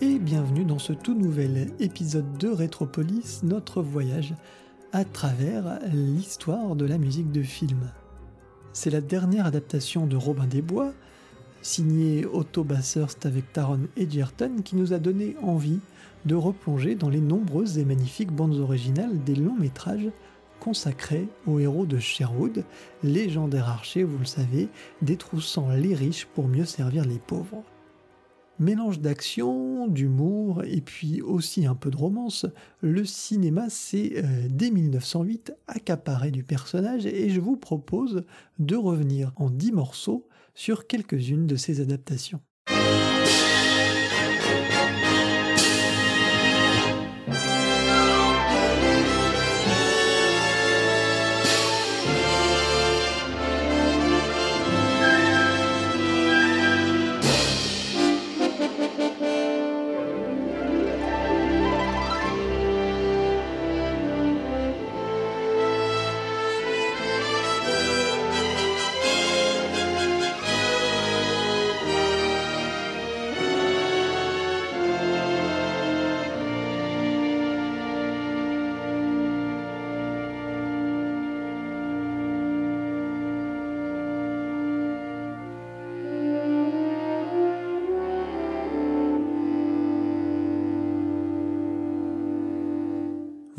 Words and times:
Et 0.00 0.18
bienvenue 0.18 0.64
dans 0.64 0.78
ce 0.78 0.92
tout 0.92 1.14
nouvel 1.14 1.72
épisode 1.80 2.38
de 2.38 2.48
Rétropolis, 2.48 3.42
notre 3.42 3.82
voyage 3.82 4.34
à 4.92 5.04
travers 5.04 5.80
l'histoire 5.92 6.76
de 6.76 6.84
la 6.84 6.98
musique 6.98 7.32
de 7.32 7.42
film. 7.42 7.90
C'est 8.72 8.90
la 8.90 9.00
dernière 9.00 9.46
adaptation 9.46 10.06
de 10.06 10.16
Robin 10.16 10.46
des 10.46 10.62
Bois, 10.62 10.92
signée 11.62 12.24
Otto 12.24 12.62
Bathurst 12.62 13.26
avec 13.26 13.52
Taron 13.52 13.80
Edgerton, 13.96 14.62
qui 14.64 14.76
nous 14.76 14.92
a 14.92 14.98
donné 14.98 15.34
envie 15.42 15.80
de 16.24 16.36
replonger 16.36 16.94
dans 16.94 17.08
les 17.08 17.20
nombreuses 17.20 17.78
et 17.78 17.84
magnifiques 17.84 18.32
bandes 18.32 18.58
originales 18.60 19.24
des 19.24 19.34
longs 19.34 19.56
métrages 19.56 20.10
consacrés 20.60 21.26
aux 21.46 21.58
héros 21.58 21.86
de 21.86 21.98
Sherwood, 21.98 22.64
légendaire 23.02 23.68
archer, 23.68 24.04
vous 24.04 24.18
le 24.18 24.24
savez, 24.24 24.68
détroussant 25.02 25.70
les 25.70 25.94
riches 25.94 26.26
pour 26.26 26.46
mieux 26.46 26.64
servir 26.64 27.04
les 27.04 27.18
pauvres. 27.18 27.64
Mélange 28.60 29.00
d'action, 29.00 29.88
d'humour 29.88 30.62
et 30.64 30.80
puis 30.80 31.20
aussi 31.22 31.66
un 31.66 31.74
peu 31.74 31.90
de 31.90 31.96
romance, 31.96 32.46
le 32.82 33.04
cinéma 33.04 33.68
s'est 33.68 34.12
euh, 34.16 34.46
dès 34.48 34.70
1908 34.70 35.52
accaparé 35.66 36.30
du 36.30 36.44
personnage 36.44 37.04
et 37.04 37.30
je 37.30 37.40
vous 37.40 37.56
propose 37.56 38.24
de 38.60 38.76
revenir 38.76 39.32
en 39.36 39.50
dix 39.50 39.72
morceaux 39.72 40.28
sur 40.54 40.86
quelques-unes 40.86 41.48
de 41.48 41.56
ces 41.56 41.80
adaptations. 41.80 42.40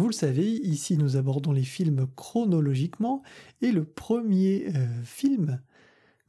Vous 0.06 0.10
le 0.10 0.14
savez, 0.14 0.52
ici 0.52 0.98
nous 0.98 1.18
abordons 1.18 1.52
les 1.52 1.64
films 1.64 2.06
chronologiquement 2.16 3.24
et 3.64 3.72
le 3.72 3.84
premier 3.86 4.68
euh, 4.68 4.86
film 5.04 5.60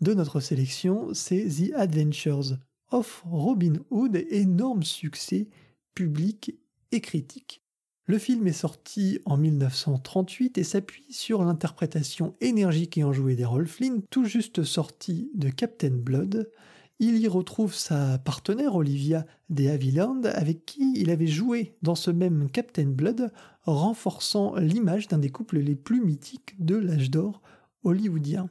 de 0.00 0.14
notre 0.14 0.40
sélection, 0.40 1.12
c'est 1.12 1.46
The 1.46 1.74
Adventures 1.74 2.56
of 2.90 3.22
Robin 3.26 3.74
Hood, 3.90 4.16
énorme 4.30 4.82
succès 4.82 5.50
public 5.94 6.54
et 6.90 7.02
critique. 7.02 7.60
Le 8.06 8.16
film 8.16 8.46
est 8.46 8.52
sorti 8.52 9.18
en 9.26 9.36
1938 9.36 10.56
et 10.56 10.64
s'appuie 10.64 11.12
sur 11.12 11.44
l'interprétation 11.44 12.34
énergique 12.40 12.96
et 12.96 13.04
enjouée 13.04 13.36
d'Errol 13.36 13.66
Flynn, 13.66 14.00
tout 14.10 14.24
juste 14.24 14.64
sorti 14.64 15.30
de 15.34 15.50
Captain 15.50 15.90
Blood, 15.90 16.50
il 16.98 17.18
y 17.18 17.28
retrouve 17.28 17.74
sa 17.74 18.18
partenaire 18.18 18.74
Olivia 18.74 19.26
de 19.50 19.68
Havilland 19.68 20.22
avec 20.24 20.64
qui 20.64 20.94
il 20.96 21.10
avait 21.10 21.26
joué 21.26 21.76
dans 21.82 21.94
ce 21.94 22.10
même 22.10 22.50
Captain 22.50 22.86
Blood, 22.86 23.32
renforçant 23.62 24.54
l'image 24.56 25.08
d'un 25.08 25.18
des 25.18 25.30
couples 25.30 25.58
les 25.58 25.76
plus 25.76 26.00
mythiques 26.00 26.54
de 26.58 26.76
l'âge 26.76 27.10
d'or 27.10 27.42
hollywoodien. 27.84 28.48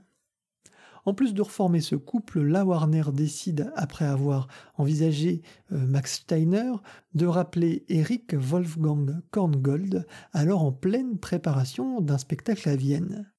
En 1.05 1.13
plus 1.13 1.35
de 1.35 1.41
reformer 1.41 1.81
ce 1.81 1.95
couple, 1.95 2.41
la 2.41 2.65
Warner 2.65 3.03
décide, 3.13 3.71
après 3.75 4.05
avoir 4.05 4.47
envisagé 4.75 5.43
euh, 5.71 5.85
Max 5.85 6.13
Steiner, 6.13 6.73
de 7.13 7.27
rappeler 7.27 7.85
Eric 7.89 8.33
Wolfgang 8.33 9.21
Korngold, 9.29 10.07
alors 10.33 10.63
en 10.63 10.71
pleine 10.71 11.19
préparation 11.19 12.01
d'un 12.01 12.17
spectacle 12.17 12.67
à 12.69 12.75
Vienne. 12.75 13.31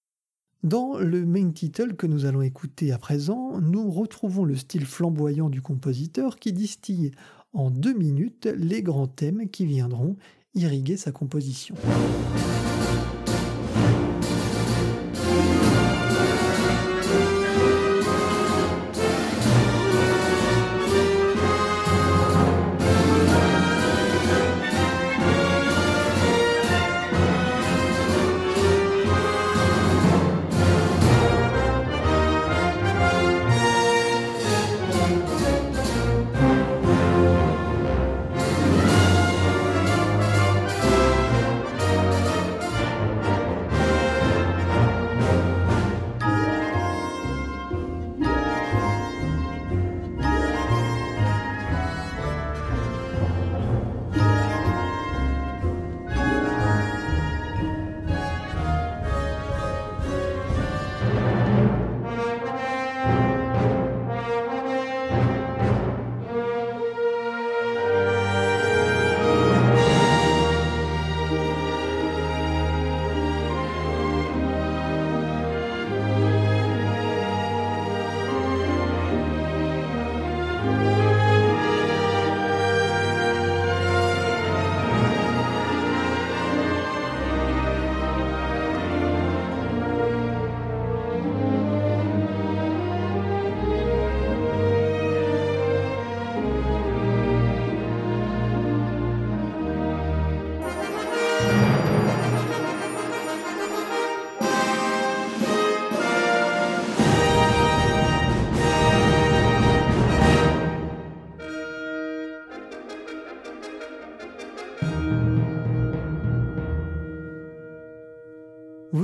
Dans 0.66 0.98
le 0.98 1.24
main 1.24 1.52
title 1.52 1.94
que 1.94 2.08
nous 2.08 2.24
allons 2.24 2.42
écouter 2.42 2.90
à 2.90 2.98
présent, 2.98 3.60
nous 3.60 3.88
retrouvons 3.88 4.44
le 4.44 4.56
style 4.56 4.84
flamboyant 4.84 5.48
du 5.48 5.62
compositeur 5.62 6.40
qui 6.40 6.52
distille 6.52 7.12
en 7.52 7.70
deux 7.70 7.94
minutes 7.94 8.48
les 8.52 8.82
grands 8.82 9.06
thèmes 9.06 9.48
qui 9.48 9.64
viendront 9.64 10.16
irriguer 10.56 10.96
sa 10.96 11.12
composition. 11.12 11.76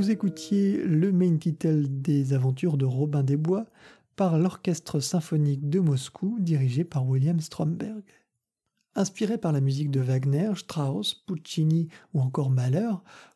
Vous 0.02 0.10
écoutiez 0.10 0.78
le 0.78 1.12
main 1.12 1.37
title 1.37 1.87
des 1.88 2.32
aventures 2.32 2.76
de 2.76 2.84
Robin 2.84 3.22
des 3.22 3.37
Bois 3.37 3.66
par 4.16 4.37
l'Orchestre 4.37 4.99
symphonique 4.99 5.70
de 5.70 5.78
Moscou 5.78 6.38
dirigé 6.40 6.82
par 6.82 7.06
William 7.06 7.38
Stromberg. 7.38 8.02
Inspiré 8.96 9.38
par 9.38 9.52
la 9.52 9.60
musique 9.60 9.93
de 9.93 10.00
Wagner, 10.00 10.50
Strauss, 10.56 11.14
Puccini 11.14 11.87
ou 12.14 12.20
encore 12.20 12.50
Mahler, 12.50 12.90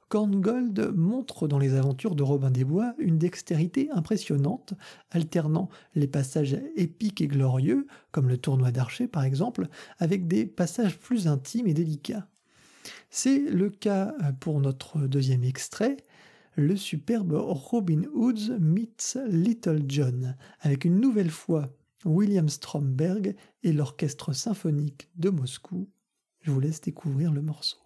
Korngold 0.08 0.92
montre 0.96 1.46
dans 1.46 1.60
les 1.60 1.74
aventures 1.74 2.16
de 2.16 2.24
Robin 2.24 2.50
des 2.50 2.64
Bois 2.64 2.94
une 2.98 3.16
dextérité 3.16 3.88
impressionnante, 3.92 4.74
alternant 5.12 5.68
les 5.94 6.08
passages 6.08 6.58
épiques 6.74 7.20
et 7.20 7.28
glorieux, 7.28 7.86
comme 8.10 8.28
le 8.28 8.38
tournoi 8.38 8.72
d'archer 8.72 9.06
par 9.06 9.22
exemple, 9.22 9.68
avec 10.00 10.26
des 10.26 10.46
passages 10.46 10.98
plus 10.98 11.28
intimes 11.28 11.68
et 11.68 11.74
délicats. 11.74 12.26
C'est 13.08 13.38
le 13.38 13.70
cas 13.70 14.16
pour 14.40 14.60
notre 14.60 15.06
deuxième 15.06 15.44
extrait, 15.44 15.98
le 16.56 16.74
superbe 16.74 17.34
Robin 17.34 18.02
Hood 18.14 18.58
meets 18.60 19.18
Little 19.28 19.84
John, 19.86 20.36
avec 20.60 20.84
une 20.86 21.00
nouvelle 21.00 21.30
fois 21.30 21.68
William 22.04 22.48
Stromberg 22.48 23.36
et 23.62 23.72
l'Orchestre 23.72 24.32
symphonique 24.32 25.10
de 25.16 25.28
Moscou. 25.28 25.88
Je 26.40 26.50
vous 26.50 26.60
laisse 26.60 26.80
découvrir 26.80 27.32
le 27.32 27.42
morceau. 27.42 27.85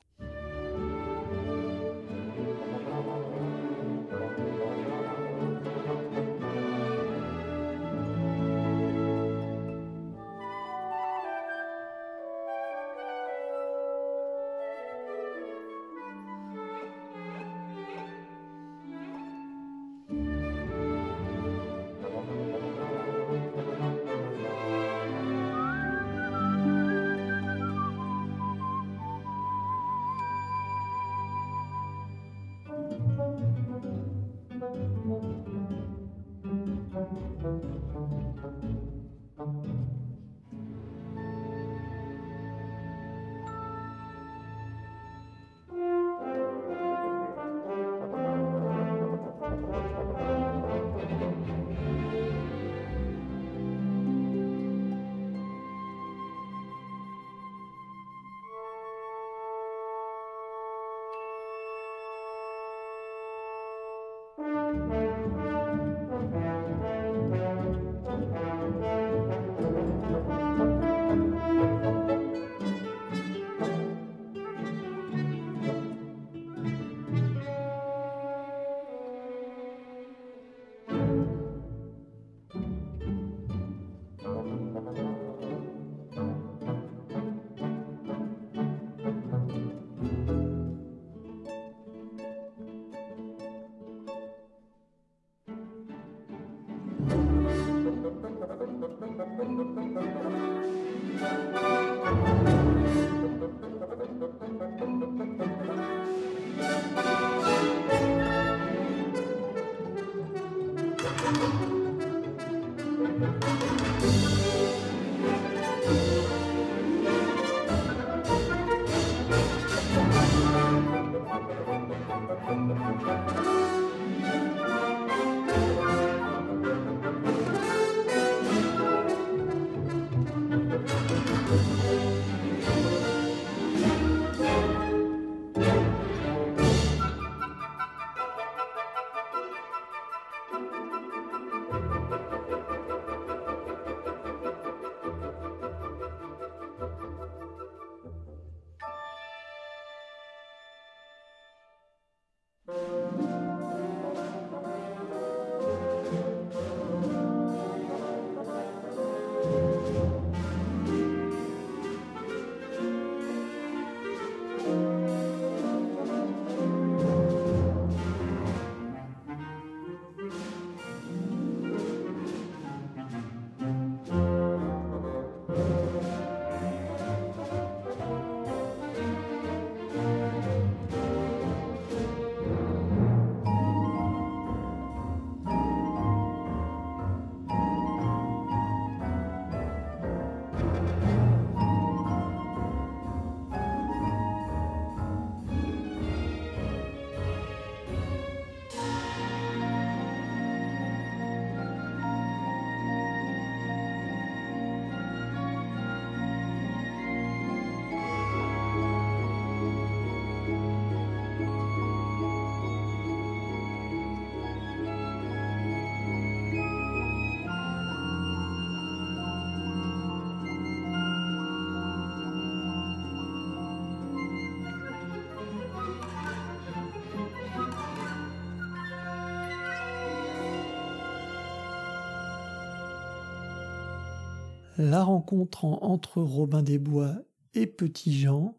La 234.82 235.04
rencontre 235.04 235.66
entre 235.66 236.22
Robin 236.22 236.62
des 236.62 236.78
Bois 236.78 237.14
et 237.52 237.66
Petit 237.66 238.18
Jean, 238.18 238.56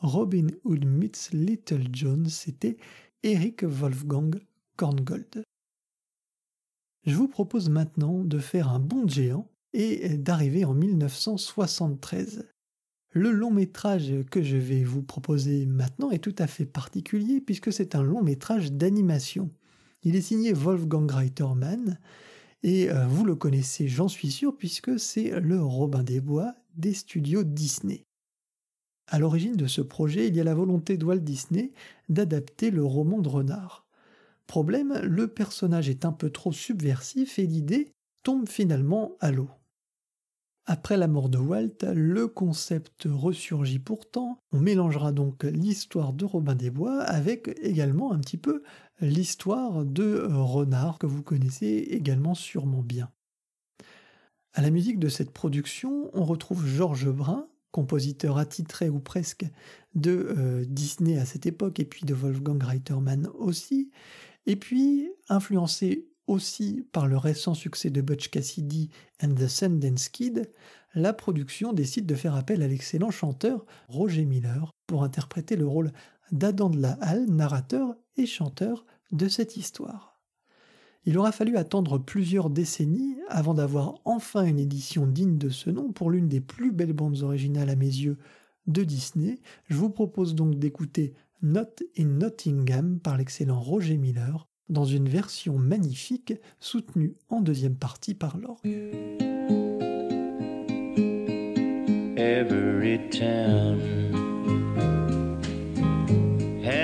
Robin 0.00 0.48
Hood 0.64 0.84
meets 0.84 1.30
Little 1.32 1.84
John, 1.92 2.26
c'était 2.26 2.78
Eric 3.22 3.62
Wolfgang 3.62 4.40
Korngold. 4.74 5.44
Je 7.06 7.14
vous 7.14 7.28
propose 7.28 7.70
maintenant 7.70 8.24
de 8.24 8.40
faire 8.40 8.70
un 8.70 8.80
bond 8.80 9.06
géant 9.06 9.46
et 9.72 10.16
d'arriver 10.16 10.64
en 10.64 10.74
1973. 10.74 12.48
Le 13.12 13.30
long 13.30 13.52
métrage 13.52 14.12
que 14.32 14.42
je 14.42 14.56
vais 14.56 14.82
vous 14.82 15.02
proposer 15.04 15.64
maintenant 15.64 16.10
est 16.10 16.24
tout 16.24 16.34
à 16.38 16.48
fait 16.48 16.66
particulier 16.66 17.40
puisque 17.40 17.72
c'est 17.72 17.94
un 17.94 18.02
long 18.02 18.24
métrage 18.24 18.72
d'animation. 18.72 19.48
Il 20.02 20.16
est 20.16 20.22
signé 20.22 20.52
Wolfgang 20.52 21.08
Reitermann 21.08 22.00
et 22.62 22.90
euh, 22.90 23.06
vous 23.06 23.24
le 23.24 23.34
connaissez, 23.34 23.88
j'en 23.88 24.08
suis 24.08 24.30
sûr, 24.30 24.56
puisque 24.56 24.98
c'est 24.98 25.40
le 25.40 25.62
Robin 25.62 26.02
des 26.02 26.20
Bois 26.20 26.54
des 26.76 26.94
studios 26.94 27.42
Disney. 27.42 28.04
À 29.06 29.18
l'origine 29.18 29.56
de 29.56 29.66
ce 29.66 29.80
projet, 29.80 30.28
il 30.28 30.36
y 30.36 30.40
a 30.40 30.44
la 30.44 30.54
volonté 30.54 30.96
de 30.96 31.04
Walt 31.04 31.18
Disney 31.18 31.72
d'adapter 32.08 32.70
le 32.70 32.84
roman 32.84 33.20
de 33.20 33.28
Renard. 33.28 33.86
Problème, 34.46 35.00
le 35.02 35.26
personnage 35.26 35.88
est 35.88 36.04
un 36.04 36.12
peu 36.12 36.30
trop 36.30 36.52
subversif 36.52 37.38
et 37.38 37.46
l'idée 37.46 37.92
tombe 38.22 38.48
finalement 38.48 39.16
à 39.20 39.32
l'eau. 39.32 39.48
Après 40.66 40.96
la 40.96 41.08
mort 41.08 41.28
de 41.28 41.38
Walt, 41.38 41.84
le 41.94 42.28
concept 42.28 43.08
ressurgit 43.10 43.80
pourtant. 43.80 44.38
On 44.52 44.60
mélangera 44.60 45.10
donc 45.10 45.42
l'histoire 45.42 46.12
de 46.12 46.24
Robin 46.24 46.54
des 46.54 46.70
Bois 46.70 47.00
avec 47.00 47.58
également 47.62 48.12
un 48.12 48.18
petit 48.20 48.36
peu 48.36 48.62
l'histoire 49.00 49.84
de 49.84 50.26
Renard 50.30 50.98
que 50.98 51.06
vous 51.06 51.22
connaissez 51.22 51.88
également 51.90 52.34
sûrement 52.34 52.82
bien. 52.82 53.10
À 54.52 54.62
la 54.62 54.70
musique 54.70 54.98
de 54.98 55.08
cette 55.08 55.30
production, 55.30 56.10
on 56.12 56.24
retrouve 56.24 56.66
Georges 56.66 57.10
Brun, 57.10 57.46
compositeur 57.70 58.38
attitré 58.38 58.88
ou 58.88 58.98
presque 58.98 59.46
de 59.94 60.34
euh, 60.36 60.64
Disney 60.66 61.18
à 61.18 61.24
cette 61.24 61.46
époque, 61.46 61.78
et 61.78 61.84
puis 61.84 62.04
de 62.04 62.14
Wolfgang 62.14 62.62
Reitermann 62.62 63.28
aussi, 63.38 63.90
et 64.46 64.56
puis 64.56 65.08
influencé 65.28 66.08
aussi 66.26 66.86
par 66.92 67.06
le 67.06 67.16
récent 67.16 67.54
succès 67.54 67.90
de 67.90 68.00
Butch 68.00 68.28
Cassidy 68.28 68.90
and 69.22 69.34
the 69.34 69.48
Sundance 69.48 70.08
Kid, 70.08 70.50
la 70.94 71.12
production 71.12 71.72
décide 71.72 72.06
de 72.06 72.14
faire 72.14 72.34
appel 72.34 72.62
à 72.62 72.68
l'excellent 72.68 73.10
chanteur 73.10 73.64
Roger 73.88 74.24
Miller 74.24 74.70
pour 74.86 75.04
interpréter 75.04 75.56
le 75.56 75.66
rôle 75.66 75.92
d'Adam 76.32 76.70
de 76.70 76.80
la 76.80 76.92
Halle, 77.00 77.26
narrateur 77.26 77.96
et 78.16 78.26
chanteur 78.26 78.84
de 79.12 79.28
cette 79.28 79.56
histoire. 79.56 80.10
Il 81.06 81.16
aura 81.16 81.32
fallu 81.32 81.56
attendre 81.56 81.98
plusieurs 81.98 82.50
décennies 82.50 83.16
avant 83.28 83.54
d'avoir 83.54 83.94
enfin 84.04 84.44
une 84.44 84.58
édition 84.58 85.06
digne 85.06 85.38
de 85.38 85.48
ce 85.48 85.70
nom 85.70 85.92
pour 85.92 86.10
l'une 86.10 86.28
des 86.28 86.40
plus 86.40 86.72
belles 86.72 86.92
bandes 86.92 87.22
originales 87.22 87.70
à 87.70 87.76
mes 87.76 87.86
yeux 87.86 88.18
de 88.66 88.84
Disney. 88.84 89.38
Je 89.68 89.76
vous 89.76 89.90
propose 89.90 90.34
donc 90.34 90.58
d'écouter 90.58 91.14
Not 91.42 91.76
in 91.98 92.04
Nottingham 92.04 93.00
par 93.00 93.16
l'excellent 93.16 93.60
Roger 93.60 93.96
Miller 93.96 94.46
dans 94.68 94.84
une 94.84 95.08
version 95.08 95.58
magnifique 95.58 96.34
soutenue 96.60 97.16
en 97.28 97.40
deuxième 97.40 97.76
partie 97.76 98.14
par 98.14 98.36
l'orgue. 98.36 98.68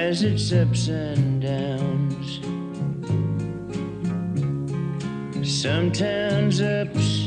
Has 0.07 0.23
its 0.23 0.53
ups 0.53 0.87
and 0.87 1.43
downs. 1.43 2.39
Sometimes 5.43 6.61
ups 6.61 7.27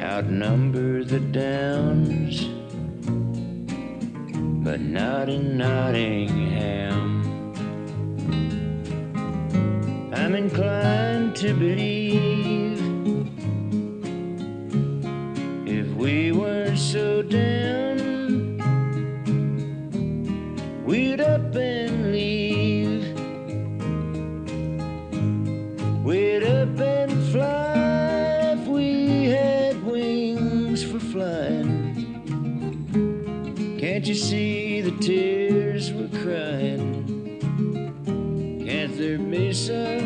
outnumber 0.00 1.02
the 1.02 1.18
downs, 1.18 2.44
but 4.64 4.80
not 4.80 5.28
in 5.28 5.58
Nottingham. 5.58 7.02
I'm 10.14 10.36
inclined 10.36 11.34
to 11.42 11.52
believe 11.54 12.78
if 15.66 15.88
we 15.96 16.30
weren't 16.30 16.78
so 16.78 17.22
down, 17.22 17.85
up 21.26 21.54
and 21.56 22.12
leave. 22.12 23.02
We'd 26.04 26.44
up 26.44 26.78
and 26.78 27.12
fly 27.32 28.54
if 28.56 28.66
we 28.68 29.24
had 29.26 29.82
wings 29.84 30.84
for 30.84 31.00
flying. 31.00 31.74
Can't 33.80 34.06
you 34.06 34.14
see 34.14 34.80
the 34.82 34.96
tears 34.98 35.92
we're 35.92 36.16
crying? 36.22 36.84
Can't 38.66 38.96
there 38.96 39.18
be 39.18 39.52
some 39.52 40.05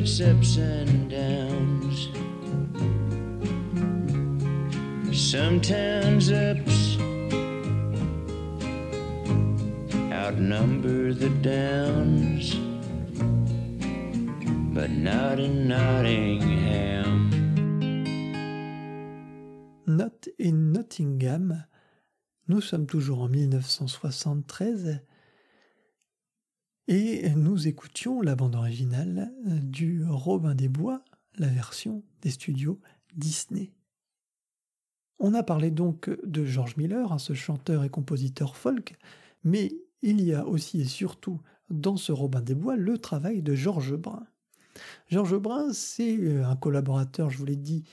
its 0.00 0.18
ups 0.22 0.56
and 0.56 1.10
downs. 1.10 2.08
Sometimes 5.12 6.32
ups 6.32 6.96
outnumber 10.10 11.12
the 11.12 11.28
downs, 11.42 12.54
but 14.72 14.90
not 14.90 15.38
in 15.38 15.68
Nottingham. 15.68 17.28
Not 19.86 20.28
in 20.38 20.72
Nottingham 20.72 21.64
Nous 22.48 22.62
sommes 22.62 22.86
toujours 22.86 23.22
en 23.22 23.28
1973 23.28 25.02
et 26.90 27.30
nous 27.36 27.68
écoutions 27.68 28.20
la 28.20 28.34
bande 28.34 28.56
originale 28.56 29.32
du 29.44 30.04
Robin 30.08 30.56
des 30.56 30.68
Bois, 30.68 31.04
la 31.38 31.46
version 31.46 32.02
des 32.20 32.30
studios 32.30 32.80
Disney. 33.14 33.70
On 35.20 35.32
a 35.34 35.44
parlé 35.44 35.70
donc 35.70 36.10
de 36.26 36.44
George 36.44 36.76
Miller, 36.76 37.12
hein, 37.12 37.18
ce 37.18 37.32
chanteur 37.32 37.84
et 37.84 37.90
compositeur 37.90 38.56
folk, 38.56 38.98
mais 39.44 39.72
il 40.02 40.20
y 40.20 40.34
a 40.34 40.44
aussi 40.44 40.80
et 40.80 40.84
surtout 40.84 41.40
dans 41.68 41.96
ce 41.96 42.10
Robin 42.10 42.40
des 42.40 42.56
Bois 42.56 42.74
le 42.74 42.98
travail 42.98 43.40
de 43.40 43.54
Georges 43.54 43.94
Brun. 43.94 44.26
Georges 45.06 45.38
Brun, 45.38 45.72
c'est 45.72 46.42
un 46.42 46.56
collaborateur, 46.56 47.30
je 47.30 47.38
vous 47.38 47.46
l'ai 47.46 47.56
dit, 47.56 47.84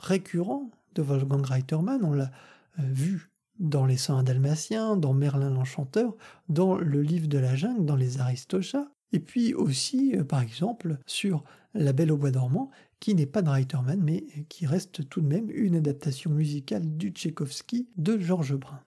récurrent 0.00 0.72
de 0.96 1.02
Wolfgang 1.02 1.46
Reitermann. 1.46 2.02
On 2.02 2.14
l'a 2.14 2.32
euh, 2.80 2.82
vu 2.82 3.30
dans 3.58 3.86
Les 3.86 3.96
Saints 3.96 4.22
dalmatiens, 4.22 4.96
dans 4.96 5.14
Merlin 5.14 5.50
l'Enchanteur, 5.50 6.16
dans 6.48 6.76
le 6.76 7.02
livre 7.02 7.28
de 7.28 7.38
la 7.38 7.56
jungle, 7.56 7.84
dans 7.84 7.96
les 7.96 8.20
Aristochats, 8.20 8.90
et 9.12 9.20
puis 9.20 9.54
aussi, 9.54 10.14
euh, 10.16 10.24
par 10.24 10.40
exemple, 10.40 10.98
sur 11.06 11.44
La 11.74 11.92
Belle 11.92 12.12
au 12.12 12.16
Bois 12.16 12.30
dormant, 12.30 12.70
qui 13.00 13.14
n'est 13.14 13.26
pas 13.26 13.42
de 13.42 13.48
Reiterman, 13.48 14.02
mais 14.02 14.24
qui 14.48 14.66
reste 14.66 15.08
tout 15.08 15.20
de 15.20 15.26
même 15.26 15.50
une 15.50 15.76
adaptation 15.76 16.30
musicale 16.30 16.96
du 16.96 17.10
Tchaïkovski 17.10 17.88
de 17.96 18.18
Georges 18.18 18.56
Brun. 18.56 18.80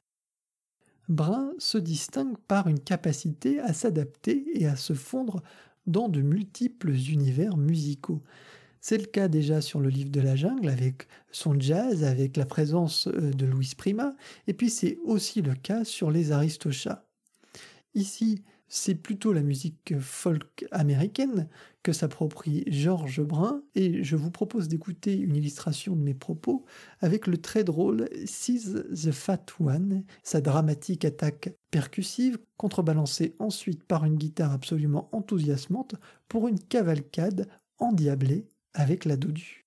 Brun 1.10 1.52
se 1.58 1.78
distingue 1.78 2.38
par 2.48 2.68
une 2.68 2.80
capacité 2.80 3.60
à 3.60 3.74
s'adapter 3.74 4.46
et 4.54 4.68
à 4.68 4.76
se 4.76 4.94
fondre 4.94 5.42
dans 5.88 6.10
de 6.10 6.22
multiples 6.22 6.92
univers 6.92 7.58
musicaux. 7.58 8.22
C'est 8.82 8.98
le 8.98 9.06
cas 9.06 9.28
déjà 9.28 9.62
sur 9.62 9.80
le 9.80 9.90
livre 9.90 10.10
de 10.10 10.22
la 10.22 10.36
jungle 10.36 10.68
avec 10.68 11.08
son 11.32 11.58
jazz, 11.60 12.04
avec 12.04 12.36
la 12.36 12.48
présence 12.48 13.08
euh, 13.08 13.32
de 13.32 13.46
Louis 13.46 13.74
Prima, 13.78 14.16
et 14.48 14.54
puis 14.54 14.72
c'est 14.72 14.98
aussi 15.06 15.44
le 15.44 15.54
cas 15.54 15.86
sur 15.86 16.10
les 16.10 16.32
Aristochats. 16.32 17.06
Ici, 17.94 18.44
c'est 18.68 18.96
plutôt 18.96 19.34
la 19.34 19.44
musique 19.44 20.00
folk 20.00 20.66
américaine 20.72 21.48
que 21.84 21.94
s'approprie 21.94 22.64
Georges 22.68 23.22
Brun, 23.22 23.62
et 23.76 24.02
je 24.04 24.16
vous 24.16 24.32
propose 24.32 24.68
d'écouter 24.68 25.16
une 25.16 25.36
illustration 25.36 25.96
de 25.96 26.02
mes 26.02 26.14
propos 26.14 26.66
avec 27.02 27.28
le 27.28 27.38
très 27.38 27.64
drôle 27.64 28.10
Seize 28.26 28.86
the 28.92 29.12
Fat 29.12 29.46
One, 29.60 30.06
sa 30.24 30.42
dramatique 30.42 31.06
attaque 31.06 31.54
percussive, 31.70 32.40
contrebalancée 32.58 33.36
ensuite 33.38 33.84
par 33.84 34.06
une 34.06 34.18
guitare 34.18 34.54
absolument 34.54 35.10
enthousiasmante 35.12 35.96
pour 36.28 36.48
une 36.48 36.60
cavalcade 36.60 37.48
endiablée 37.78 38.48
avec 38.74 39.06
la 39.06 39.18
Dodu. 39.18 39.66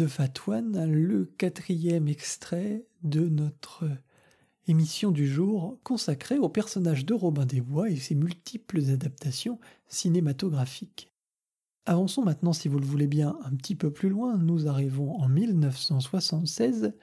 The 0.00 0.86
le 0.86 1.26
quatrième 1.36 2.08
extrait 2.08 2.86
de 3.02 3.28
notre 3.28 3.84
émission 4.66 5.10
du 5.10 5.26
jour 5.26 5.78
consacrée 5.84 6.38
au 6.38 6.48
personnage 6.48 7.04
de 7.04 7.12
Robin 7.12 7.44
des 7.44 7.60
Bois 7.60 7.90
et 7.90 7.96
ses 7.96 8.14
multiples 8.14 8.80
adaptations 8.90 9.58
cinématographiques. 9.88 11.12
Avançons 11.84 12.24
maintenant, 12.24 12.54
si 12.54 12.68
vous 12.68 12.78
le 12.78 12.86
voulez 12.86 13.08
bien, 13.08 13.36
un 13.44 13.54
petit 13.56 13.74
peu 13.74 13.90
plus 13.90 14.08
loin. 14.08 14.38
Nous 14.38 14.68
arrivons 14.68 15.20
en 15.20 15.28
1976 15.28 16.94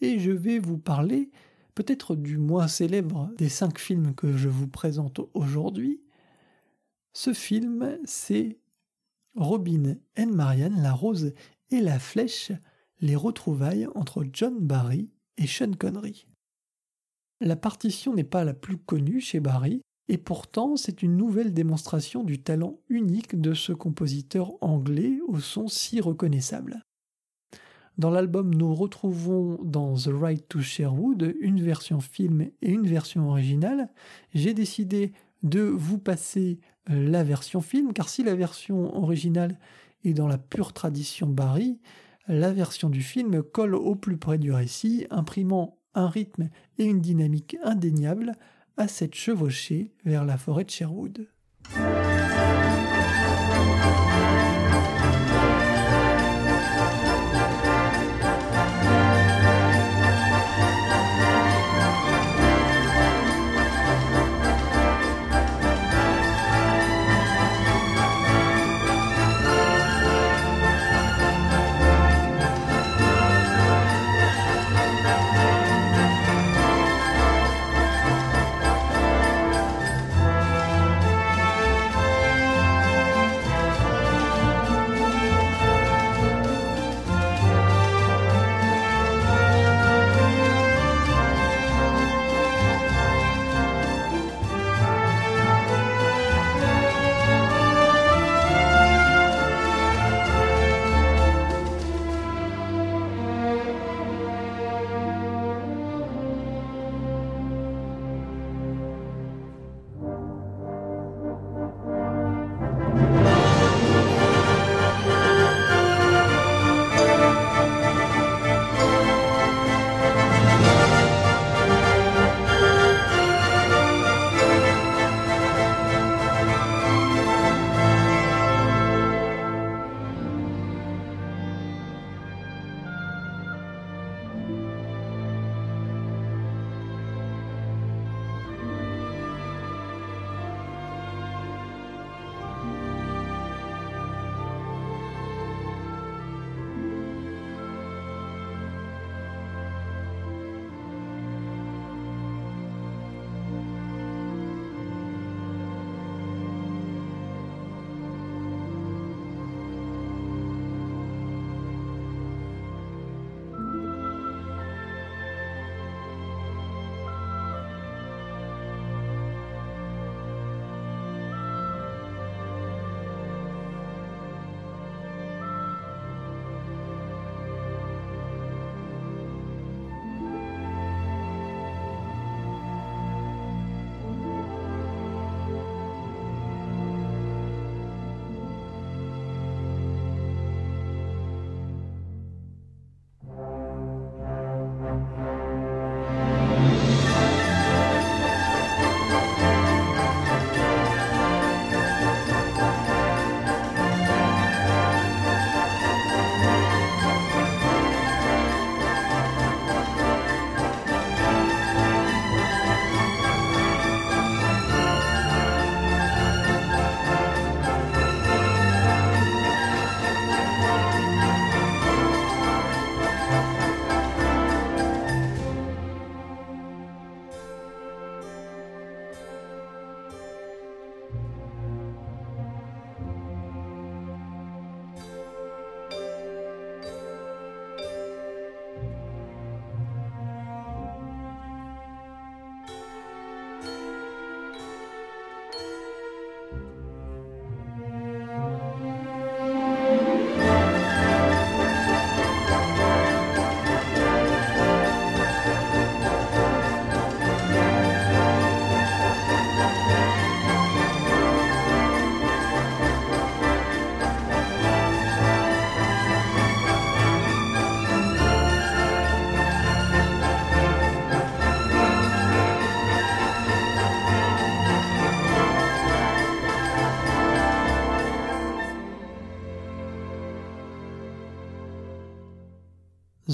et 0.00 0.18
je 0.18 0.32
vais 0.32 0.58
vous 0.58 0.78
parler 0.78 1.30
peut-être 1.76 2.16
du 2.16 2.38
moins 2.38 2.66
célèbre 2.66 3.30
des 3.38 3.48
cinq 3.48 3.78
films 3.78 4.12
que 4.14 4.36
je 4.36 4.48
vous 4.48 4.68
présente 4.68 5.20
aujourd'hui. 5.34 6.00
Ce 7.12 7.32
film, 7.32 7.96
c'est 8.04 8.58
Robin 9.36 9.94
and 10.18 10.32
Marianne, 10.32 10.82
la 10.82 10.92
rose 10.92 11.32
et 11.70 11.80
la 11.80 11.98
flèche, 11.98 12.52
les 13.00 13.16
retrouvailles 13.16 13.86
entre 13.94 14.24
John 14.32 14.58
Barry 14.58 15.10
et 15.36 15.46
Sean 15.46 15.72
Connery. 15.72 16.26
La 17.40 17.56
partition 17.56 18.14
n'est 18.14 18.24
pas 18.24 18.44
la 18.44 18.54
plus 18.54 18.76
connue 18.76 19.20
chez 19.20 19.40
Barry, 19.40 19.80
et 20.08 20.18
pourtant 20.18 20.76
c'est 20.76 21.02
une 21.02 21.16
nouvelle 21.16 21.54
démonstration 21.54 22.24
du 22.24 22.42
talent 22.42 22.80
unique 22.88 23.40
de 23.40 23.54
ce 23.54 23.72
compositeur 23.72 24.52
anglais 24.60 25.20
au 25.26 25.38
son 25.38 25.68
si 25.68 26.00
reconnaissable. 26.00 26.82
Dans 27.96 28.10
l'album, 28.10 28.54
nous 28.54 28.74
retrouvons 28.74 29.58
dans 29.62 29.94
The 29.94 30.10
Right 30.12 30.48
to 30.48 30.60
Sherwood 30.60 31.34
une 31.40 31.62
version 31.62 32.00
film 32.00 32.42
et 32.62 32.70
une 32.70 32.86
version 32.86 33.28
originale. 33.28 33.90
J'ai 34.32 34.54
décidé 34.54 35.12
de 35.42 35.60
vous 35.60 35.98
passer 35.98 36.60
la 36.88 37.22
version 37.22 37.60
film, 37.60 37.92
car 37.92 38.08
si 38.08 38.22
la 38.22 38.34
version 38.34 38.96
originale 38.96 39.58
est 40.04 40.14
dans 40.14 40.26
la 40.26 40.38
pure 40.38 40.72
tradition 40.72 41.26
Barry, 41.26 41.78
la 42.28 42.52
version 42.52 42.88
du 42.90 43.02
film 43.02 43.42
colle 43.42 43.74
au 43.74 43.94
plus 43.94 44.16
près 44.16 44.38
du 44.38 44.52
récit, 44.52 45.06
imprimant 45.10 45.78
un 45.94 46.08
rythme 46.08 46.48
et 46.78 46.84
une 46.84 47.00
dynamique 47.00 47.56
indéniables 47.62 48.32
à 48.76 48.88
cette 48.88 49.14
chevauchée 49.14 49.92
vers 50.04 50.24
la 50.24 50.38
forêt 50.38 50.64
de 50.64 50.70
Sherwood. 50.70 51.28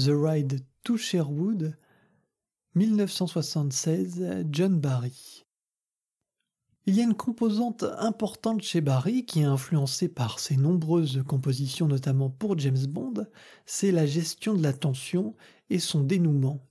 The 0.07 0.11
Ride 0.11 0.61
to 0.85 0.95
Sherwood, 0.95 1.75
1976, 2.75 4.45
John 4.49 4.79
Barry. 4.79 5.43
Il 6.85 6.95
y 6.95 7.01
a 7.01 7.03
une 7.03 7.13
composante 7.13 7.83
importante 7.99 8.61
chez 8.61 8.79
Barry 8.79 9.25
qui 9.25 9.41
est 9.41 9.43
influencée 9.43 10.07
par 10.07 10.39
ses 10.39 10.55
nombreuses 10.55 11.23
compositions, 11.27 11.89
notamment 11.89 12.29
pour 12.29 12.57
James 12.57 12.87
Bond, 12.87 13.27
c'est 13.65 13.91
la 13.91 14.05
gestion 14.05 14.53
de 14.53 14.63
la 14.63 14.71
tension 14.71 15.35
et 15.69 15.79
son 15.79 16.03
dénouement. 16.03 16.65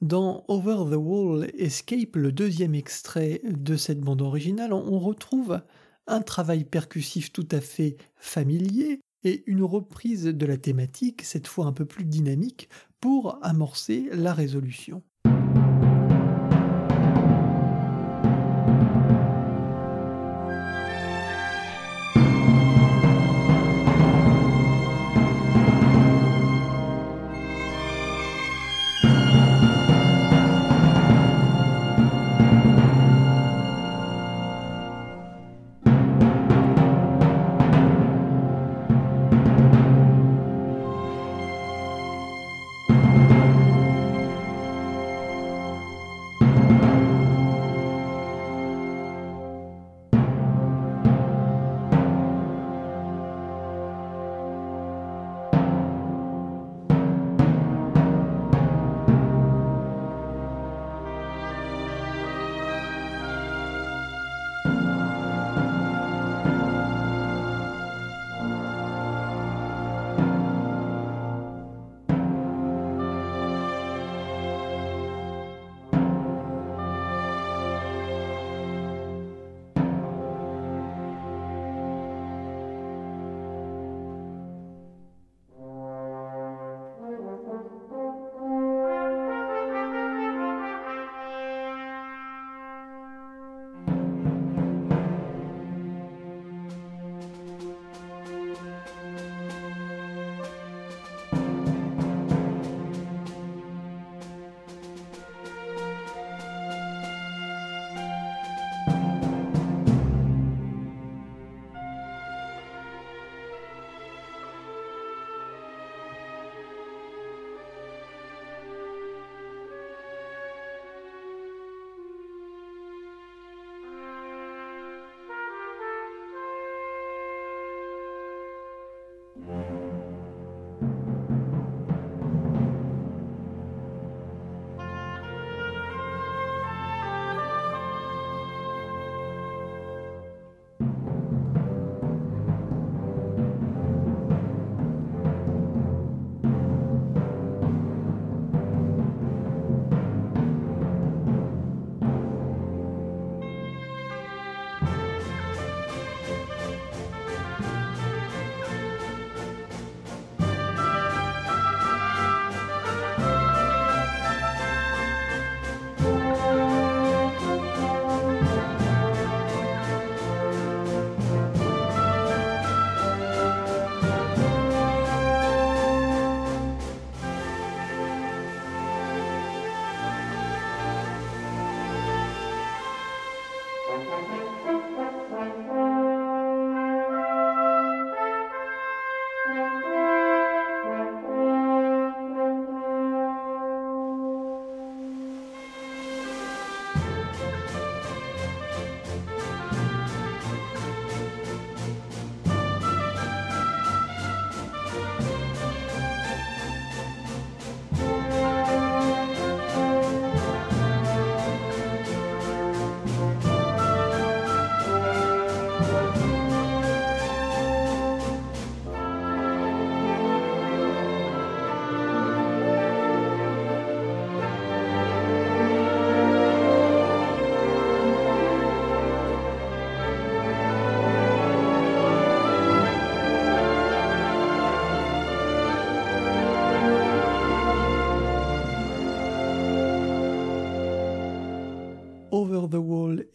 Dans 0.00 0.44
Over 0.48 0.90
the 0.90 0.98
Wall 0.98 1.52
Escape, 1.56 2.16
le 2.16 2.32
deuxième 2.32 2.74
extrait 2.74 3.42
de 3.44 3.76
cette 3.76 4.00
bande 4.00 4.22
originale, 4.22 4.72
on 4.72 4.98
retrouve 4.98 5.62
un 6.08 6.20
travail 6.20 6.64
percussif 6.64 7.32
tout 7.32 7.46
à 7.52 7.60
fait 7.60 7.96
familier 8.16 8.98
et 9.24 9.42
une 9.46 9.62
reprise 9.62 10.24
de 10.24 10.46
la 10.46 10.56
thématique, 10.56 11.22
cette 11.22 11.46
fois 11.46 11.66
un 11.66 11.72
peu 11.72 11.84
plus 11.86 12.04
dynamique, 12.04 12.68
pour 13.00 13.38
amorcer 13.44 14.08
la 14.12 14.34
résolution. 14.34 15.02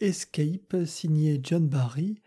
Escape 0.00 0.84
signé 0.84 1.40
John 1.42 1.68
Barry, 1.68 2.20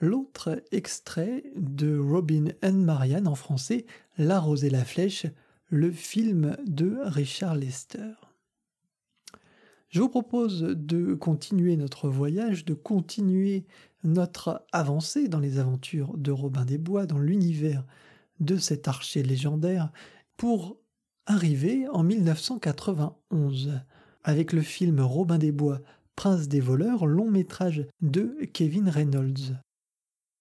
l'autre 0.00 0.62
extrait 0.72 1.44
de 1.56 1.98
Robin 1.98 2.46
and 2.62 2.72
Marianne 2.72 3.28
en 3.28 3.34
français, 3.34 3.86
La 4.18 4.40
Rose 4.40 4.64
et 4.64 4.70
la 4.70 4.84
Flèche, 4.84 5.26
le 5.68 5.92
film 5.92 6.56
de 6.66 6.98
Richard 7.04 7.54
Lester. 7.54 8.12
Je 9.88 10.00
vous 10.00 10.08
propose 10.08 10.62
de 10.62 11.14
continuer 11.14 11.76
notre 11.76 12.08
voyage, 12.08 12.64
de 12.64 12.74
continuer 12.74 13.64
notre 14.04 14.64
avancée 14.72 15.28
dans 15.28 15.40
les 15.40 15.58
aventures 15.58 16.16
de 16.16 16.30
Robin 16.30 16.64
des 16.64 16.78
Bois, 16.78 17.06
dans 17.06 17.18
l'univers 17.18 17.84
de 18.38 18.56
cet 18.56 18.88
archer 18.88 19.22
légendaire, 19.22 19.92
pour 20.36 20.76
arriver 21.26 21.86
en 21.88 22.02
1991 22.02 23.80
avec 24.22 24.52
le 24.52 24.62
film 24.62 25.00
Robin 25.00 25.38
des 25.38 25.52
Bois 25.52 25.80
Prince 26.16 26.48
des 26.48 26.60
voleurs, 26.60 27.06
long 27.06 27.30
métrage 27.30 27.86
de 28.00 28.36
Kevin 28.52 28.88
Reynolds. 28.88 29.56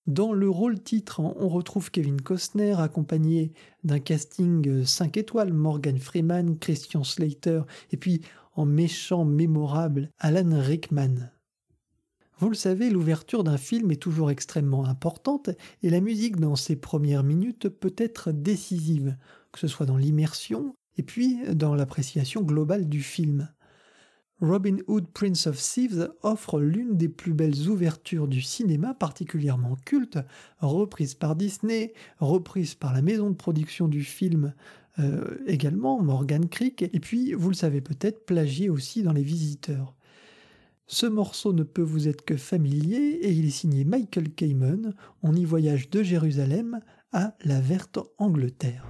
Dans 0.07 0.33
le 0.33 0.49
rôle 0.49 0.81
titre, 0.81 1.19
on 1.19 1.47
retrouve 1.47 1.91
Kevin 1.91 2.19
Costner 2.19 2.73
accompagné 2.79 3.53
d'un 3.83 3.99
casting 3.99 4.83
5 4.83 5.17
étoiles, 5.17 5.53
Morgan 5.53 5.99
Freeman, 5.99 6.57
Christian 6.57 7.03
Slater 7.03 7.61
et 7.91 7.97
puis 7.97 8.21
en 8.55 8.65
méchant 8.65 9.23
mémorable 9.23 10.09
Alan 10.17 10.59
Rickman. 10.59 11.29
Vous 12.39 12.49
le 12.49 12.55
savez, 12.55 12.89
l'ouverture 12.89 13.43
d'un 13.43 13.57
film 13.57 13.91
est 13.91 14.01
toujours 14.01 14.31
extrêmement 14.31 14.85
importante 14.85 15.49
et 15.83 15.89
la 15.89 16.01
musique 16.01 16.37
dans 16.37 16.55
ses 16.55 16.75
premières 16.77 17.23
minutes 17.23 17.69
peut 17.69 17.95
être 17.97 18.31
décisive, 18.31 19.15
que 19.51 19.59
ce 19.59 19.67
soit 19.67 19.85
dans 19.85 19.97
l'immersion 19.97 20.73
et 20.97 21.03
puis 21.03 21.37
dans 21.53 21.75
l'appréciation 21.75 22.41
globale 22.41 22.87
du 22.87 23.03
film. 23.03 23.49
Robin 24.41 24.77
Hood 24.87 25.07
Prince 25.13 25.47
of 25.47 25.61
Thieves 25.61 26.09
offre 26.23 26.61
l'une 26.61 26.95
des 26.95 27.09
plus 27.09 27.33
belles 27.33 27.67
ouvertures 27.67 28.27
du 28.27 28.41
cinéma 28.41 28.93
particulièrement 28.93 29.75
culte, 29.85 30.19
reprise 30.59 31.13
par 31.13 31.35
Disney, 31.35 31.93
reprise 32.19 32.75
par 32.75 32.93
la 32.93 33.01
maison 33.01 33.29
de 33.29 33.35
production 33.35 33.87
du 33.87 34.03
film 34.03 34.53
euh, 34.99 35.37
également, 35.45 36.01
Morgan 36.01 36.47
Creek, 36.47 36.81
et 36.81 36.99
puis, 36.99 37.33
vous 37.33 37.49
le 37.49 37.55
savez 37.55 37.81
peut-être, 37.81 38.25
plagié 38.25 38.69
aussi 38.69 39.03
dans 39.03 39.13
Les 39.13 39.23
Visiteurs. 39.23 39.95
Ce 40.87 41.05
morceau 41.05 41.53
ne 41.53 41.63
peut 41.63 41.83
vous 41.83 42.07
être 42.07 42.25
que 42.25 42.35
familier 42.35 43.19
et 43.21 43.31
il 43.31 43.45
est 43.45 43.51
signé 43.51 43.85
Michael 43.85 44.31
Kamen. 44.31 44.95
On 45.21 45.35
y 45.35 45.45
voyage 45.45 45.89
de 45.91 46.01
Jérusalem 46.01 46.79
à 47.11 47.35
la 47.45 47.61
verte 47.61 47.99
Angleterre. 48.17 48.87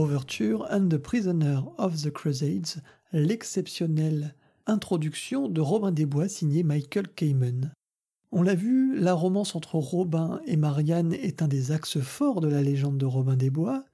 Overture 0.00 0.64
and 0.70 0.88
the 0.88 0.96
Prisoner 0.96 1.62
of 1.76 2.00
the 2.00 2.10
Crusades, 2.10 2.80
l'exceptionnelle 3.12 4.34
introduction 4.66 5.46
de 5.46 5.60
Robin 5.60 5.92
des 5.92 6.06
Bois 6.06 6.26
signée 6.26 6.62
Michael 6.62 7.06
Kamen. 7.08 7.74
On 8.32 8.40
l'a 8.40 8.54
vu, 8.54 8.98
la 8.98 9.12
romance 9.12 9.54
entre 9.54 9.74
Robin 9.74 10.40
et 10.46 10.56
Marianne 10.56 11.12
est 11.12 11.42
un 11.42 11.48
des 11.48 11.70
axes 11.70 12.00
forts 12.00 12.40
de 12.40 12.48
la 12.48 12.62
légende 12.62 12.96
de 12.96 13.04
Robin 13.04 13.36
des 13.36 13.50
Bois, 13.50 13.84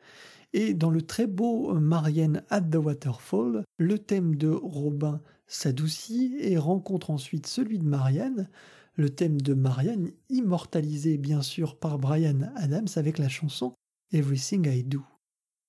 et 0.53 0.75
dans 0.75 0.91
le 0.91 1.03
très 1.03 1.27
beau 1.27 1.75
Marianne 1.75 2.45
at 2.51 2.61
the 2.61 2.77
Waterfall, 2.77 3.65
le 3.77 3.99
thème 3.99 4.37
de 4.37 4.51
Robin 4.51 5.21
s'adoucit 5.49 6.37
et 6.39 6.57
rencontre 6.57 7.11
ensuite 7.11 7.49
celui 7.49 7.81
de 7.81 7.85
Marianne, 7.85 8.49
le 8.95 9.11
thème 9.11 9.41
de 9.41 9.55
Marianne 9.55 10.13
immortalisé 10.31 11.19
bien 11.19 11.43
sûr 11.43 11.77
par 11.77 11.99
Brian 11.99 12.53
Adams 12.55 12.87
avec 12.95 13.19
la 13.19 13.29
chanson 13.29 13.75
Everything 14.13 14.69
I 14.69 14.85
Do. 14.85 15.03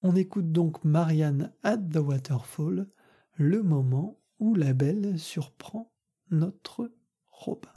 On 0.09 0.15
écoute 0.15 0.53
donc 0.53 0.85
Marianne 0.85 1.51
at 1.63 1.75
the 1.75 1.97
Waterfall, 1.97 2.87
le 3.33 3.61
moment 3.61 4.21
où 4.39 4.55
la 4.55 4.71
belle 4.71 5.19
surprend 5.19 5.91
notre 6.31 6.93
Robin. 7.29 7.76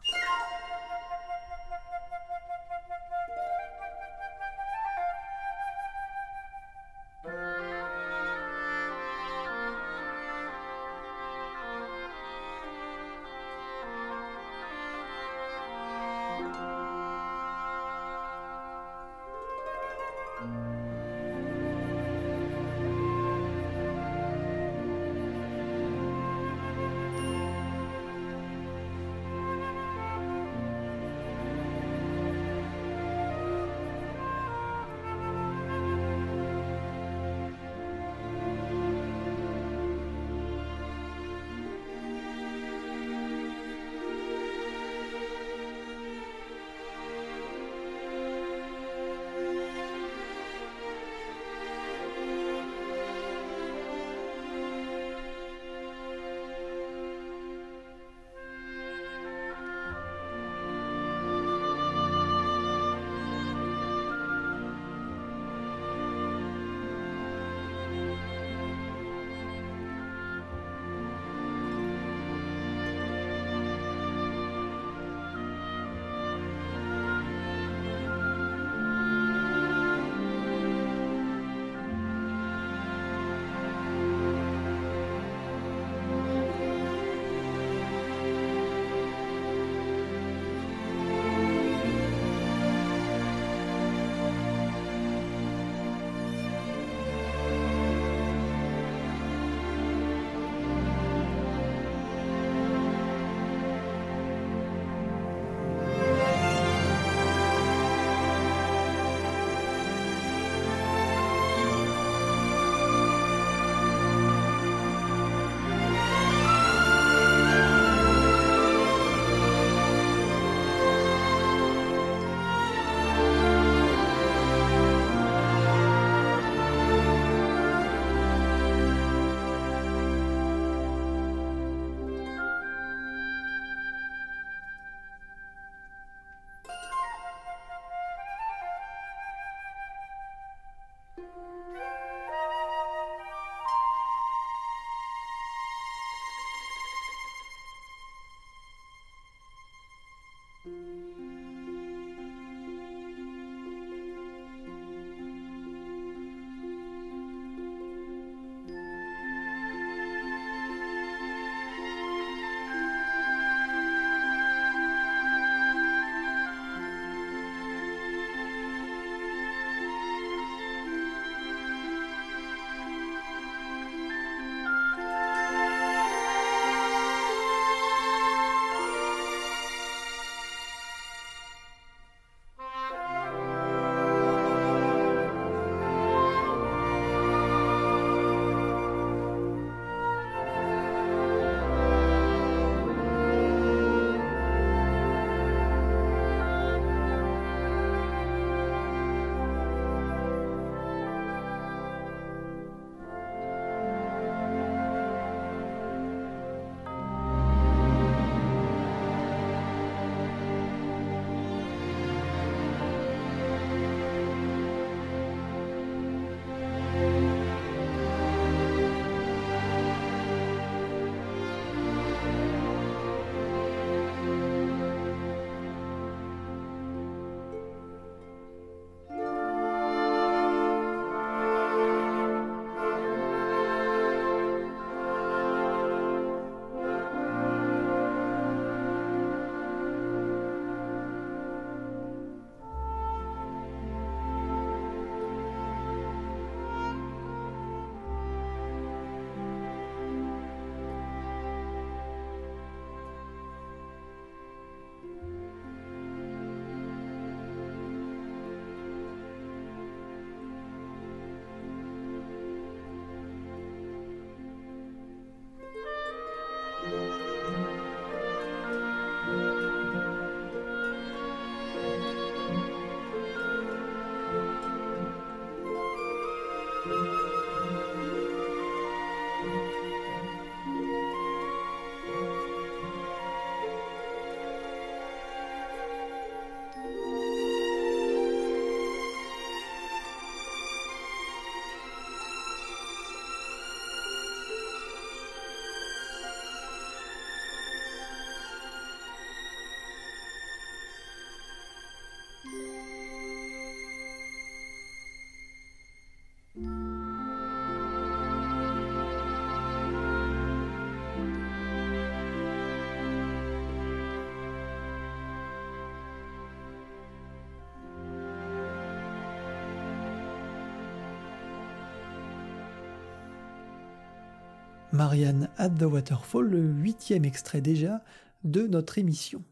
Marianne 324.93 325.49
at 325.57 325.70
the 325.70 325.82
Waterfall, 325.82 326.47
le 326.47 326.61
huitième 326.61 327.24
extrait 327.24 327.61
déjà 327.61 328.03
de 328.43 328.66
notre 328.66 328.99
émission. 328.99 329.45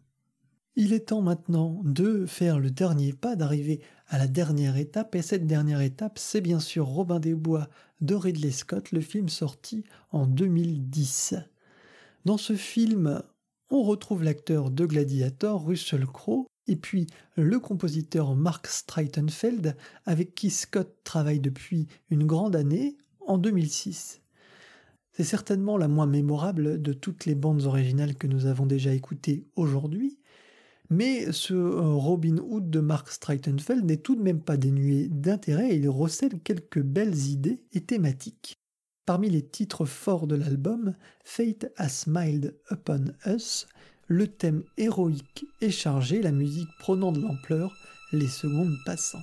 Il 0.75 0.93
est 0.93 1.09
temps 1.09 1.23
maintenant 1.23 1.81
de 1.85 2.27
faire 2.27 2.59
le 2.59 2.71
dernier 2.71 3.13
pas, 3.13 3.37
d'arriver 3.37 3.81
à 4.09 4.19
la 4.19 4.27
dernière 4.27 4.77
étape, 4.77 5.15
et 5.15 5.23
cette 5.23 5.47
dernière 5.47 5.81
étape, 5.81 6.19
c'est 6.19 6.41
bien 6.41 6.61
sûr 6.61 6.87
Robin 6.87 7.21
des 7.21 7.35
Bois 7.35 7.69
de 8.01 8.15
Ridley 8.15 8.51
Scott, 8.51 8.91
le 8.91 9.01
film 9.01 9.29
sorti 9.29 9.85
en 10.11 10.27
2010. 10.27 11.35
Dans 12.25 12.39
ce 12.39 12.55
film, 12.55 13.23
on 13.71 13.83
retrouve 13.83 14.25
l'acteur 14.25 14.71
de 14.71 14.87
Gladiator, 14.87 15.65
Russell 15.65 16.07
Crowe, 16.07 16.47
et 16.67 16.77
puis 16.77 17.07
le 17.37 17.61
compositeur 17.61 18.35
Mark 18.35 18.67
Streitenfeld, 18.67 19.77
avec 20.05 20.35
qui 20.35 20.51
Scott 20.51 20.97
travaille 21.05 21.41
depuis 21.41 21.87
une 22.11 22.27
grande 22.27 22.57
année, 22.57 22.97
en 23.27 23.39
2006. 23.39 24.21
C'est 25.19 25.25
certainement 25.25 25.77
la 25.77 25.89
moins 25.89 26.07
mémorable 26.07 26.81
de 26.81 26.93
toutes 26.93 27.27
les 27.27 27.35
bandes 27.35 27.65
originales 27.65 28.15
que 28.15 28.29
nous 28.29 28.47
avons 28.47 28.67
déjà 28.67 28.95
écoutées 28.95 29.49
aujourd'hui, 29.57 30.17
mais 30.91 31.33
ce 31.33 31.55
euh, 31.55 31.81
Robin 31.81 32.37
Hood 32.39 32.71
de 32.71 32.79
Mark 32.79 33.11
Streitenfeld 33.11 33.85
n'est 33.85 33.97
tout 33.97 34.15
de 34.15 34.23
même 34.23 34.41
pas 34.41 34.57
dénué 34.57 35.09
d'intérêt 35.09 35.71
et 35.71 35.75
il 35.79 35.89
recèle 35.89 36.39
quelques 36.39 36.83
belles 36.83 37.19
idées 37.19 37.65
et 37.73 37.81
thématiques. 37.81 38.55
Parmi 39.07 39.29
les 39.29 39.43
titres 39.43 39.87
forts 39.87 40.29
de 40.29 40.37
l'album, 40.37 40.95
Fate 41.25 41.67
has 41.79 41.89
smiled 41.89 42.55
upon 42.71 43.07
us, 43.27 43.67
le 44.07 44.29
thème 44.29 44.63
héroïque 44.77 45.47
est 45.61 45.71
chargé, 45.71 46.23
la 46.23 46.31
musique 46.31 46.71
prenant 46.79 47.11
de 47.11 47.21
l'ampleur, 47.21 47.75
les 48.13 48.29
secondes 48.29 48.77
passant. 48.87 49.19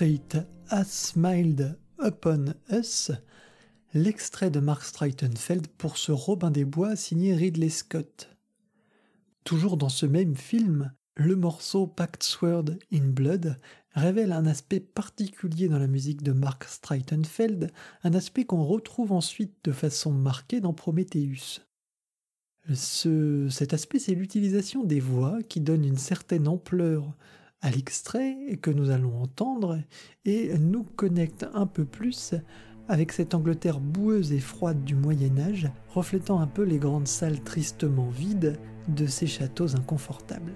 Fate 0.00 0.38
has 0.70 0.86
smiled 0.86 1.76
upon 1.98 2.54
us, 2.72 3.10
l'extrait 3.92 4.50
de 4.50 4.58
Mark 4.58 4.82
Streitenfeld 4.82 5.66
pour 5.76 5.98
ce 5.98 6.10
Robin 6.10 6.50
des 6.50 6.64
Bois 6.64 6.96
signé 6.96 7.34
Ridley 7.34 7.68
Scott. 7.68 8.34
Toujours 9.44 9.76
dans 9.76 9.90
ce 9.90 10.06
même 10.06 10.36
film, 10.36 10.90
le 11.16 11.36
morceau 11.36 11.86
Pact 11.86 12.22
Sword 12.22 12.76
in 12.90 13.10
Blood 13.10 13.58
révèle 13.92 14.32
un 14.32 14.46
aspect 14.46 14.80
particulier 14.80 15.68
dans 15.68 15.78
la 15.78 15.86
musique 15.86 16.22
de 16.22 16.32
Mark 16.32 16.64
Streitenfeld, 16.64 17.70
un 18.02 18.14
aspect 18.14 18.46
qu'on 18.46 18.64
retrouve 18.64 19.12
ensuite 19.12 19.54
de 19.64 19.72
façon 19.72 20.12
marquée 20.12 20.62
dans 20.62 20.72
Prometheus. 20.72 21.60
cet 22.72 23.74
aspect, 23.74 23.98
c'est 23.98 24.14
l'utilisation 24.14 24.82
des 24.82 25.00
voix 25.00 25.42
qui 25.42 25.60
donne 25.60 25.84
une 25.84 25.98
certaine 25.98 26.48
ampleur 26.48 27.14
à 27.62 27.70
l'extrait 27.70 28.58
que 28.62 28.70
nous 28.70 28.90
allons 28.90 29.22
entendre 29.22 29.78
et 30.24 30.56
nous 30.58 30.84
connecte 30.84 31.46
un 31.54 31.66
peu 31.66 31.84
plus 31.84 32.34
avec 32.88 33.12
cette 33.12 33.34
Angleterre 33.34 33.78
boueuse 33.78 34.32
et 34.32 34.40
froide 34.40 34.82
du 34.82 34.96
Moyen 34.96 35.38
Âge, 35.38 35.70
reflétant 35.88 36.40
un 36.40 36.48
peu 36.48 36.62
les 36.62 36.78
grandes 36.78 37.06
salles 37.06 37.40
tristement 37.40 38.08
vides 38.08 38.58
de 38.88 39.06
ces 39.06 39.28
châteaux 39.28 39.76
inconfortables. 39.76 40.54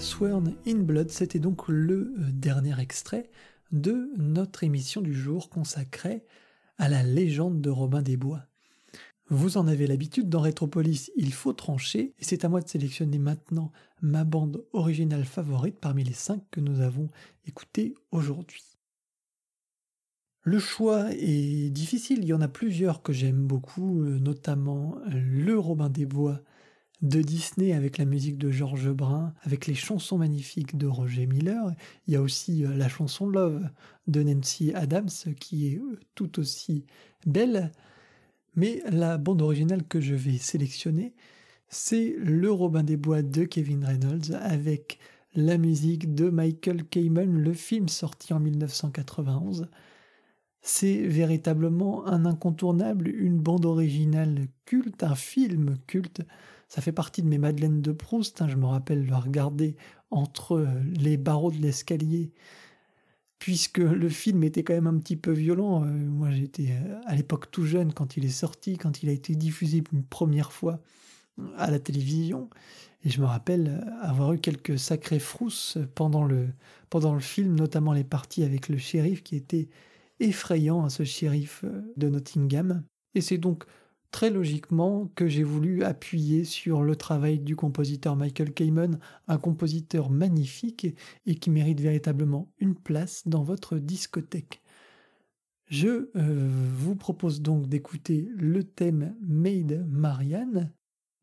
Sworn 0.00 0.54
in 0.66 0.78
Blood, 0.80 1.10
c'était 1.10 1.38
donc 1.38 1.68
le 1.68 2.14
euh, 2.18 2.30
dernier 2.32 2.78
extrait 2.80 3.30
de 3.72 4.10
notre 4.16 4.64
émission 4.64 5.00
du 5.00 5.14
jour 5.14 5.48
consacrée 5.48 6.24
à 6.78 6.88
la 6.88 7.02
légende 7.02 7.60
de 7.60 7.70
Robin 7.70 8.02
des 8.02 8.16
Bois. 8.16 8.46
Vous 9.28 9.56
en 9.56 9.68
avez 9.68 9.86
l'habitude, 9.86 10.28
dans 10.28 10.40
Retropolis, 10.40 11.10
il 11.16 11.32
faut 11.32 11.52
trancher, 11.52 12.14
et 12.18 12.24
c'est 12.24 12.44
à 12.44 12.48
moi 12.48 12.60
de 12.60 12.68
sélectionner 12.68 13.18
maintenant 13.18 13.70
ma 14.02 14.24
bande 14.24 14.64
originale 14.72 15.24
favorite 15.24 15.78
parmi 15.80 16.02
les 16.02 16.12
cinq 16.12 16.42
que 16.50 16.60
nous 16.60 16.80
avons 16.80 17.08
écoutées 17.46 17.94
aujourd'hui. 18.10 18.64
Le 20.42 20.58
choix 20.58 21.12
est 21.12 21.70
difficile, 21.70 22.20
il 22.22 22.28
y 22.28 22.32
en 22.32 22.40
a 22.40 22.48
plusieurs 22.48 23.02
que 23.02 23.12
j'aime 23.12 23.46
beaucoup, 23.46 24.02
euh, 24.02 24.18
notamment 24.18 24.96
Le 25.06 25.58
Robin 25.58 25.90
des 25.90 26.06
Bois 26.06 26.40
de 27.02 27.22
Disney 27.22 27.72
avec 27.72 27.98
la 27.98 28.04
musique 28.04 28.36
de 28.36 28.50
Georges 28.50 28.90
Brun, 28.90 29.32
avec 29.42 29.66
les 29.66 29.74
chansons 29.74 30.18
magnifiques 30.18 30.76
de 30.76 30.86
Roger 30.86 31.26
Miller. 31.26 31.74
Il 32.06 32.14
y 32.14 32.16
a 32.16 32.22
aussi 32.22 32.64
euh, 32.64 32.76
la 32.76 32.88
chanson 32.88 33.26
Love 33.26 33.68
de 34.06 34.22
Nancy 34.22 34.72
Adams 34.74 35.08
qui 35.38 35.68
est 35.68 35.78
euh, 35.78 35.98
tout 36.14 36.38
aussi 36.38 36.84
belle. 37.26 37.72
Mais 38.54 38.82
la 38.90 39.16
bande 39.16 39.42
originale 39.42 39.84
que 39.84 40.00
je 40.00 40.14
vais 40.14 40.36
sélectionner, 40.38 41.14
c'est 41.68 42.16
Le 42.18 42.50
Robin 42.50 42.82
des 42.82 42.96
Bois 42.96 43.22
de 43.22 43.44
Kevin 43.44 43.84
Reynolds 43.84 44.34
avec 44.42 44.98
la 45.34 45.56
musique 45.56 46.14
de 46.14 46.28
Michael 46.28 46.84
Kamen, 46.84 47.38
le 47.38 47.54
film 47.54 47.88
sorti 47.88 48.34
en 48.34 48.40
1991. 48.40 49.68
C'est 50.62 51.06
véritablement 51.06 52.06
un 52.06 52.26
incontournable, 52.26 53.08
une 53.08 53.38
bande 53.38 53.64
originale 53.64 54.48
culte, 54.66 55.02
un 55.04 55.14
film 55.14 55.76
culte 55.86 56.22
ça 56.70 56.80
fait 56.80 56.92
partie 56.92 57.20
de 57.20 57.26
mes 57.26 57.36
Madeleines 57.36 57.82
de 57.82 57.92
Proust. 57.92 58.40
Hein. 58.40 58.48
je 58.48 58.54
me 58.54 58.64
rappelle 58.64 59.04
le 59.04 59.16
regarder 59.16 59.76
entre 60.10 60.52
euh, 60.52 60.66
les 60.94 61.16
barreaux 61.16 61.50
de 61.50 61.58
l'escalier, 61.58 62.30
puisque 63.40 63.78
le 63.78 64.08
film 64.08 64.44
était 64.44 64.62
quand 64.62 64.74
même 64.74 64.86
un 64.86 64.98
petit 64.98 65.16
peu 65.16 65.32
violent. 65.32 65.84
Euh, 65.84 65.88
moi, 65.88 66.30
j'étais 66.30 66.68
euh, 66.70 67.00
à 67.06 67.16
l'époque 67.16 67.50
tout 67.50 67.66
jeune 67.66 67.92
quand 67.92 68.16
il 68.16 68.24
est 68.24 68.28
sorti, 68.28 68.78
quand 68.78 69.02
il 69.02 69.08
a 69.08 69.12
été 69.12 69.34
diffusé 69.34 69.82
une 69.92 70.04
première 70.04 70.52
fois 70.52 70.78
à 71.56 71.72
la 71.72 71.80
télévision. 71.80 72.48
Et 73.02 73.10
je 73.10 73.20
me 73.20 73.26
rappelle 73.26 73.84
avoir 74.00 74.32
eu 74.32 74.38
quelques 74.38 74.78
sacrées 74.78 75.18
frousses 75.18 75.76
pendant 75.96 76.22
le, 76.22 76.50
pendant 76.88 77.14
le 77.14 77.20
film, 77.20 77.56
notamment 77.56 77.94
les 77.94 78.04
parties 78.04 78.44
avec 78.44 78.68
le 78.68 78.78
shérif 78.78 79.24
qui 79.24 79.34
était 79.34 79.68
effrayant, 80.20 80.84
hein, 80.84 80.90
ce 80.90 81.02
shérif 81.02 81.64
de 81.96 82.08
Nottingham. 82.08 82.84
Et 83.14 83.22
c'est 83.22 83.38
donc 83.38 83.64
très 84.10 84.30
logiquement 84.30 85.10
que 85.14 85.28
j'ai 85.28 85.42
voulu 85.42 85.82
appuyer 85.84 86.44
sur 86.44 86.82
le 86.82 86.96
travail 86.96 87.38
du 87.38 87.56
compositeur 87.56 88.16
Michael 88.16 88.52
Kamen, 88.52 88.98
un 89.28 89.38
compositeur 89.38 90.10
magnifique 90.10 90.86
et 91.26 91.34
qui 91.34 91.50
mérite 91.50 91.80
véritablement 91.80 92.52
une 92.58 92.74
place 92.74 93.26
dans 93.26 93.42
votre 93.42 93.78
discothèque. 93.78 94.60
Je 95.66 96.10
euh, 96.16 96.48
vous 96.76 96.96
propose 96.96 97.42
donc 97.42 97.68
d'écouter 97.68 98.28
le 98.36 98.64
thème 98.64 99.14
Made 99.22 99.86
Marianne 99.88 100.72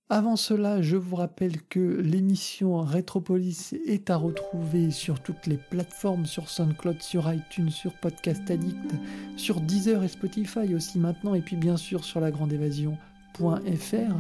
avant 0.10 0.38
cela, 0.38 0.82
je 0.82 0.96
vous 0.96 1.18
rappelle 1.18 1.62
que 1.64 2.00
l'émission 2.00 2.82
Retropolis 2.82 3.74
est 3.86 4.10
à 4.10 4.16
retrouver 4.16 4.90
sur 4.90 5.20
toutes 5.20 5.48
les 5.48 5.58
plateformes, 5.58 6.26
sur 6.26 6.50
SoundCloud, 6.50 7.02
sur 7.02 7.32
iTunes, 7.32 7.70
sur 7.70 7.92
Podcast 7.94 8.50
Addict, 8.50 8.96
sur 9.36 9.60
Deezer 9.60 10.04
et 10.04 10.08
Spotify 10.08 10.74
aussi 10.74 10.98
maintenant, 10.98 11.34
et 11.34 11.42
puis 11.42 11.58
bien 11.58 11.76
sûr 11.76 12.06
sur 12.06 12.22
lagrandeévasion.fr. 12.22 14.16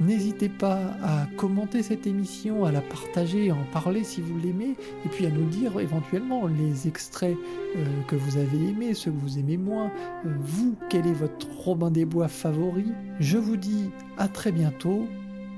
N'hésitez 0.00 0.48
pas 0.48 0.78
à 1.02 1.26
commenter 1.36 1.82
cette 1.82 2.06
émission, 2.06 2.64
à 2.64 2.72
la 2.72 2.82
partager, 2.82 3.50
à 3.50 3.54
en 3.54 3.64
parler 3.72 4.04
si 4.04 4.20
vous 4.20 4.38
l'aimez, 4.38 4.76
et 5.04 5.08
puis 5.08 5.26
à 5.26 5.30
nous 5.30 5.46
dire 5.46 5.78
éventuellement 5.80 6.46
les 6.46 6.86
extraits 6.86 7.36
euh, 7.76 7.84
que 8.06 8.16
vous 8.16 8.36
avez 8.36 8.58
aimés, 8.68 8.92
ceux 8.92 9.10
que 9.10 9.18
vous 9.18 9.38
aimez 9.38 9.56
moins. 9.56 9.90
Euh, 10.26 10.34
vous, 10.40 10.76
quel 10.90 11.06
est 11.06 11.12
votre 11.12 11.48
Robin 11.58 11.90
des 11.90 12.04
Bois 12.04 12.28
favori? 12.28 12.92
Je 13.20 13.38
vous 13.38 13.56
dis 13.56 13.90
à 14.18 14.28
très 14.28 14.52
bientôt. 14.52 15.08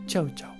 Ciao 0.06 0.28
ciao 0.28 0.57